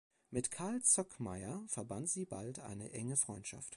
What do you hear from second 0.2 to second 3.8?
Mit Carl Zuckmayer verband sie bald eine enge Freundschaft.